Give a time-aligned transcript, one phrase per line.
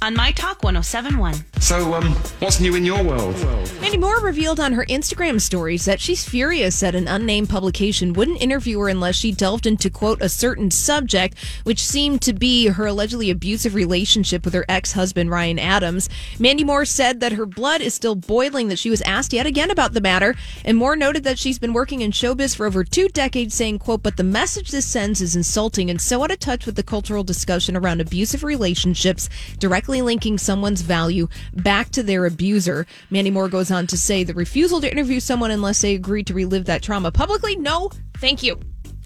[0.00, 1.34] on My Talk 1071.
[1.60, 3.34] So, um, what's new in your world?
[3.80, 8.40] Mandy Moore revealed on her Instagram stories that she's furious that an unnamed publication wouldn't
[8.40, 12.86] interview her unless she delved into, quote, a certain subject, which seemed to be her
[12.86, 16.08] allegedly abusive relationship with her ex husband, Ryan Adams.
[16.38, 19.70] Mandy Moore said that her blood is still boiling, that she was asked yet again
[19.70, 23.08] about the matter, and Moore noted that she's been working in showbiz for over two
[23.08, 26.66] decades, saying, quote, but the message this sends is insulting and so out of touch
[26.66, 32.86] with the cultural discussion around abusive relationships, directly linking someone's value back to their abuser.
[33.10, 36.34] Mandy Moore goes on to say the refusal to interview someone unless they agree to
[36.34, 38.60] relive that trauma publicly, no, thank you,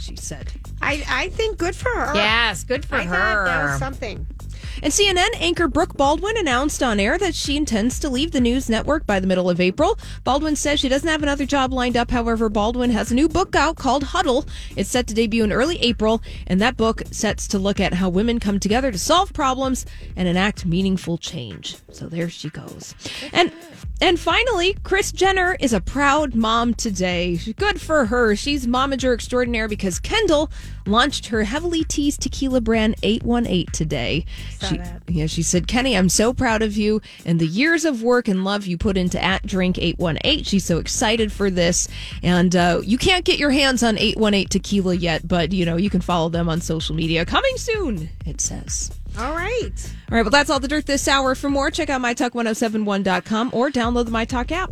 [0.00, 0.52] she said.
[0.82, 2.14] I, I think good for her.
[2.14, 3.14] Yes, good for I her.
[3.14, 4.26] thought that was something.
[4.82, 8.68] And CNN anchor Brooke Baldwin announced on air that she intends to leave the news
[8.68, 9.98] network by the middle of April.
[10.24, 12.10] Baldwin says she doesn't have another job lined up.
[12.10, 14.44] However, Baldwin has a new book out called Huddle.
[14.76, 18.08] It's set to debut in early April, and that book sets to look at how
[18.08, 21.76] women come together to solve problems and enact meaningful change.
[21.92, 22.94] So there she goes.
[23.32, 23.52] And
[24.00, 27.38] and finally, Kris Jenner is a proud mom today.
[27.56, 28.34] Good for her.
[28.34, 30.50] She's momager extraordinaire because Kendall
[30.84, 34.26] launched her heavily teased tequila brand 818 today.
[34.68, 34.80] She,
[35.12, 38.44] yeah, she said, Kenny, I'm so proud of you and the years of work and
[38.44, 40.44] love you put into at drink 818.
[40.44, 41.88] She's so excited for this.
[42.22, 45.90] And uh, you can't get your hands on 818 tequila yet, but you know, you
[45.90, 47.24] can follow them on social media.
[47.24, 48.90] Coming soon, it says.
[49.18, 49.94] All right.
[50.10, 51.34] All right, well, that's all the dirt this hour.
[51.34, 54.70] For more, check out mytalk1071.com or download the MyTalk app.